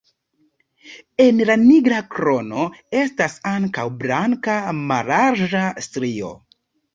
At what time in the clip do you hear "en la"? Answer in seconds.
1.25-1.57